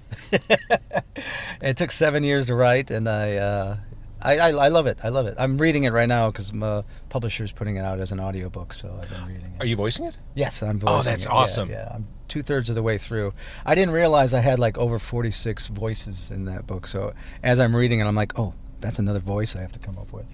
[1.63, 3.77] it took seven years to write, and I, uh,
[4.25, 4.99] I, I I love it.
[5.05, 5.35] I love it.
[5.39, 8.99] I'm reading it right now because my publisher's putting it out as an audiobook, so
[9.01, 9.63] I've been reading it.
[9.63, 10.17] Are you voicing it?
[10.35, 10.89] Yes, I'm oh, voicing it.
[10.89, 11.29] Oh, that's it.
[11.29, 11.71] Yeah, awesome.
[11.71, 13.33] Yeah, I'm two thirds of the way through.
[13.67, 16.87] I didn't realize I had like over 46 voices in that book.
[16.87, 19.99] So as I'm reading it, I'm like, oh, that's another voice I have to come
[19.99, 20.27] up with.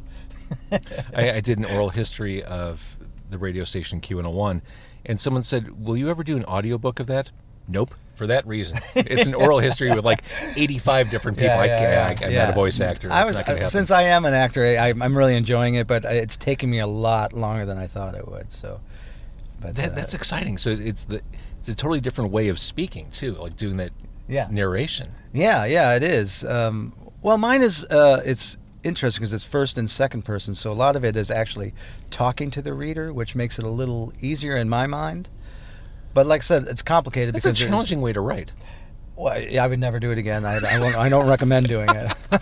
[1.15, 2.97] I, I did an oral history of
[3.29, 4.63] the radio station Q101,
[5.07, 7.31] and someone said, "Will you ever do an audiobook of that?"
[7.69, 7.95] Nope.
[8.21, 10.23] For that reason, it's an oral history with like
[10.55, 11.55] 85 different people.
[11.55, 13.11] I can't, I, am not a voice actor.
[13.11, 16.37] I was uh, since I am an actor, I, I'm really enjoying it, but it's
[16.37, 18.53] taking me a lot longer than I thought it would.
[18.53, 18.83] So,
[19.59, 20.59] but that, uh, that's exciting.
[20.59, 21.23] So it's the
[21.61, 23.93] it's a totally different way of speaking too, like doing that
[24.29, 24.49] Yeah.
[24.51, 25.13] narration.
[25.33, 26.45] Yeah, yeah, it is.
[26.45, 27.87] Um, well, mine is.
[27.87, 31.31] Uh, it's interesting because it's first and second person, so a lot of it is
[31.31, 31.73] actually
[32.11, 35.31] talking to the reader, which makes it a little easier in my mind.
[36.15, 38.53] But like I said, it's complicated because It's a challenging way to write.
[39.17, 40.45] Well, yeah, I would never do it again.
[40.45, 42.13] I, I, won't, I don't recommend doing it.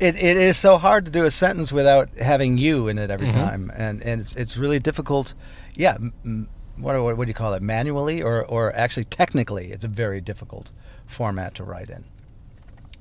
[0.00, 0.16] it.
[0.16, 3.32] It is so hard to do a sentence without having you in it every Mhm.
[3.32, 5.34] time, and and it's it's really difficult.
[5.74, 7.62] Yeah, m- what what, what do you call it?
[7.62, 10.70] Manually or or actually technically, it's a very difficult
[11.06, 12.04] format to write in.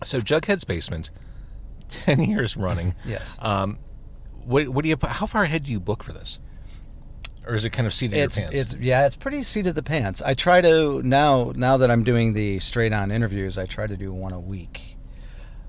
[0.03, 1.11] So Jughead's Basement,
[1.89, 2.95] 10 years running.
[3.05, 3.37] Yes.
[3.41, 3.77] Um,
[4.45, 4.97] what, what do you?
[5.01, 6.39] How far ahead do you book for this?
[7.47, 8.73] Or is it kind of seat in it's your pants?
[8.73, 10.21] it's yeah, it's pretty seat of the pants.
[10.21, 13.97] I try to now now that I'm doing the straight on interviews, I try to
[13.97, 14.97] do one a week,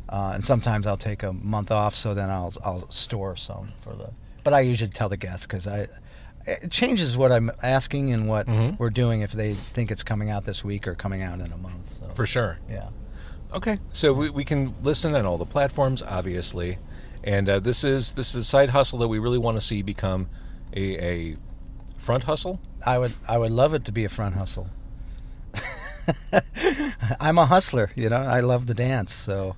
[0.09, 3.95] uh, and sometimes I'll take a month off, so then I'll I'll store some for
[3.95, 4.11] the.
[4.43, 5.89] But I usually tell the guests because I.
[6.47, 8.79] It changes what I'm asking and what Mhm.
[8.79, 11.57] we're doing if they think it's coming out this week or coming out in a
[11.59, 11.99] month.
[12.01, 12.09] So.
[12.15, 12.59] for sure.
[12.69, 12.89] yeah.
[13.55, 16.79] Okay, so we, we can listen on all the platforms, obviously,
[17.23, 19.83] and uh, this is this is a side hustle that we really want to see
[19.83, 20.29] become
[20.75, 21.37] a, a
[22.01, 22.61] front hustle.
[22.85, 24.71] I would I would love it to be a front hustle.
[27.21, 28.17] I'm a hustler, you know.
[28.17, 29.57] I love the dance, so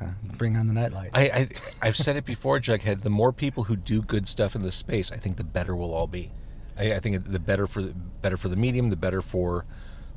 [0.00, 1.10] uh, bring on the nightlight.
[1.14, 1.48] I, I
[1.82, 3.02] I've said it before, Jughead.
[3.02, 5.94] The more people who do good stuff in this space, I think the better we'll
[5.94, 6.32] all be.
[6.76, 9.64] I, I think the better for the better for the medium, the better for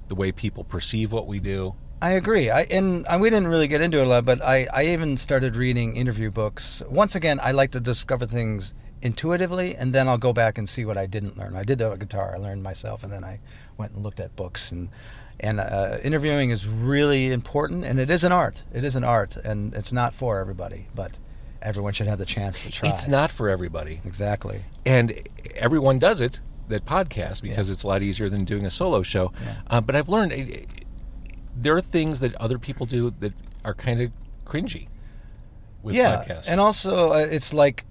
[0.07, 1.75] the way people perceive what we do.
[2.01, 2.49] I agree.
[2.49, 5.17] I and uh, we didn't really get into it a lot, but I, I even
[5.17, 6.83] started reading interview books.
[6.89, 8.73] Once again, I like to discover things
[9.05, 11.55] intuitively, and then I'll go back and see what I didn't learn.
[11.55, 13.39] I did the guitar, I learned myself, and then I
[13.77, 14.71] went and looked at books.
[14.71, 14.89] and
[15.39, 18.63] And uh, interviewing is really important, and it is an art.
[18.73, 21.19] It is an art, and it's not for everybody, but
[21.61, 22.89] everyone should have the chance to try.
[22.89, 24.65] It's not for everybody, exactly.
[24.85, 25.13] and
[25.55, 29.31] everyone does it that podcast because it's a lot easier than doing a solo show.
[29.43, 29.55] Yeah.
[29.67, 30.65] Uh, but I've learned uh,
[31.55, 34.11] there are things that other people do that are kind of
[34.45, 34.87] cringy
[35.83, 36.47] with yeah, podcasts.
[36.47, 37.85] and also uh, it's like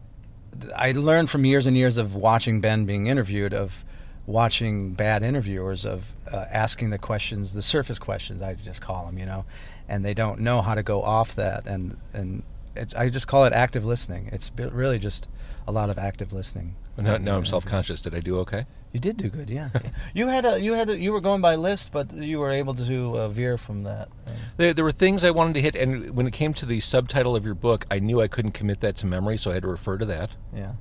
[0.76, 3.84] I learned from years and years of watching Ben being interviewed, of
[4.26, 9.18] watching bad interviewers, of uh, asking the questions, the surface questions, I just call them,
[9.18, 9.44] you know,
[9.88, 12.42] and they don't know how to go off that, and and
[12.76, 14.30] it's I just call it active listening.
[14.32, 15.28] It's really just
[15.66, 16.76] a lot of active listening.
[16.96, 18.00] now, now I'm self-conscious.
[18.00, 18.66] Did I do okay?
[18.94, 19.70] You did do good, yeah.
[20.14, 22.74] you had a you had a, you were going by list, but you were able
[22.74, 24.08] to uh, veer from that.
[24.56, 27.34] There, there were things I wanted to hit, and when it came to the subtitle
[27.34, 29.68] of your book, I knew I couldn't commit that to memory, so I had to
[29.68, 30.36] refer to that.
[30.54, 30.74] Yeah.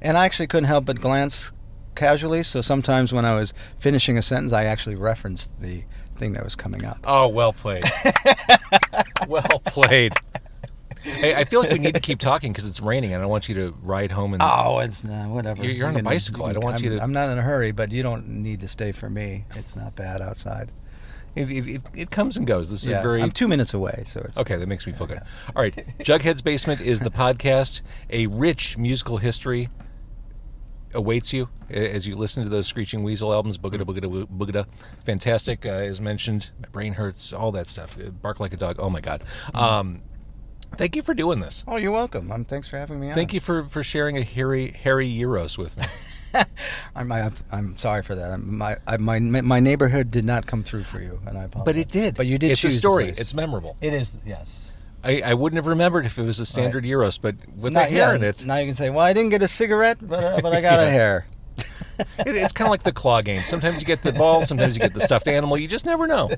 [0.00, 1.52] And I actually couldn't help but glance
[1.94, 6.44] casually, so sometimes when I was finishing a sentence, I actually referenced the thing that
[6.44, 7.00] was coming up.
[7.04, 7.84] Oh, well played.
[9.28, 10.14] well played.
[11.20, 13.30] Hey, I feel like we need to keep talking because it's raining, and I don't
[13.30, 15.62] want you to ride home and Oh, it's uh, whatever.
[15.62, 16.46] You're- you're on You a can- bicycle.
[16.46, 18.60] I don't want I'm, you to- I'm not in a hurry, but you don't need
[18.60, 19.44] to stay for me.
[19.54, 20.70] It's not bad outside.
[21.34, 22.70] it, it, it, it comes and goes.
[22.70, 25.20] This is very I'm two minutes away, so it's Okay, that makes me feel good.
[25.54, 27.80] All right, Jughead's Basement is the podcast.
[28.10, 29.68] A rich musical history
[30.94, 33.58] awaits you a- as you listen to those Screeching Weasel albums.
[33.58, 34.66] Boogada, boogada, boogada.
[35.04, 36.50] Fantastic, uh, as mentioned.
[36.62, 37.96] My brain hurts, all that stuff.
[37.98, 38.76] Uh, Bark like a dog.
[38.78, 39.22] Oh, my God.
[39.54, 40.00] Um,
[40.76, 41.64] thank you for doing this.
[41.66, 42.30] Oh, you're welcome.
[42.30, 43.14] Um, thanks for having me on.
[43.14, 45.84] Thank you for, for sharing a hairy, hairy gyros with me.
[46.94, 48.30] I'm, I, I'm sorry for that.
[48.32, 51.64] I'm, my, I, my my neighborhood did not come through for you, and I apologize.
[51.64, 52.16] But it did.
[52.16, 52.50] But you did.
[52.50, 53.04] It's a choose the story.
[53.06, 53.18] place.
[53.18, 53.76] It's memorable.
[53.80, 54.14] It is.
[54.26, 54.72] Yes.
[55.02, 57.88] I, I wouldn't have remembered if it was a standard gyros, but with the Not
[57.88, 58.16] hair yet.
[58.16, 60.52] in it, Now you can say, "Well, I didn't get a cigarette, but uh, but
[60.52, 61.26] I got a hair."
[62.20, 63.40] It, it's kind of like the claw game.
[63.40, 65.58] Sometimes you get the ball, sometimes you get the stuffed animal.
[65.58, 66.30] You just never know.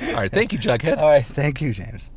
[0.00, 0.96] All right, thank you, Jughead.
[0.96, 2.10] All right, thank you, James.